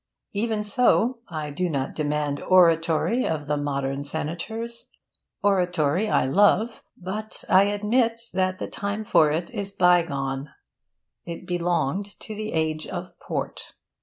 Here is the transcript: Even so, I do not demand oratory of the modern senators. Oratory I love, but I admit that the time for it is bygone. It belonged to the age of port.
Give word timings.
Even 0.33 0.63
so, 0.63 1.19
I 1.29 1.51
do 1.51 1.69
not 1.69 1.93
demand 1.93 2.41
oratory 2.41 3.23
of 3.27 3.45
the 3.45 3.55
modern 3.55 4.03
senators. 4.03 4.87
Oratory 5.43 6.09
I 6.09 6.25
love, 6.25 6.81
but 6.97 7.43
I 7.47 7.65
admit 7.65 8.19
that 8.33 8.57
the 8.57 8.65
time 8.67 9.05
for 9.05 9.29
it 9.29 9.51
is 9.53 9.71
bygone. 9.71 10.49
It 11.23 11.45
belonged 11.45 12.19
to 12.21 12.33
the 12.33 12.51
age 12.51 12.87
of 12.87 13.11
port. 13.19 13.73